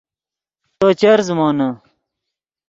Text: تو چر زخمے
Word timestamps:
تو 0.77 0.87
چر 0.99 1.17
زخمے 1.27 1.69